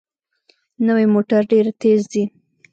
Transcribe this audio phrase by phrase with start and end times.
[0.87, 2.23] نوې موټر ډېره تېزه ځي